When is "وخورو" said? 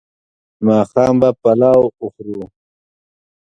2.01-2.41